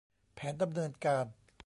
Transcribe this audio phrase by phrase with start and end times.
[0.35, 1.25] แผนดำเนินการ